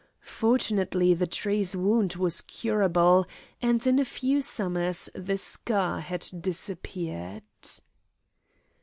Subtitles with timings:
[0.41, 3.27] Fortunately the tree's wound was curable,
[3.61, 7.43] and in a few summers the scar had disappeared.